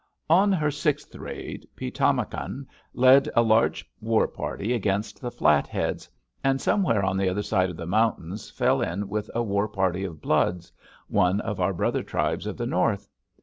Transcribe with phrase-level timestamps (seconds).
[0.31, 2.65] "On her sixth raid, Pi´tamakan
[2.95, 6.09] led a large war party against the Flatheads,
[6.43, 10.03] and somewhere on the other side of the mountains fell in with a war party
[10.03, 10.71] of Bloods,
[11.07, 13.07] one of our brother tribes of the North.